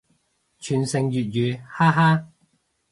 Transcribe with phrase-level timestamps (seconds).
[0.59, 2.29] 傳承粵語，哈哈